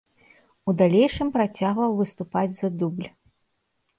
[0.71, 3.07] У далейшым працягваў выступаць за дубль.